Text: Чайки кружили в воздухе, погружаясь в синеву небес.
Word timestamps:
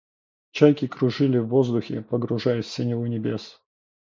Чайки 0.51 0.87
кружили 0.87 1.37
в 1.37 1.47
воздухе, 1.49 2.01
погружаясь 2.01 2.65
в 2.65 2.69
синеву 2.71 3.05
небес. 3.05 3.61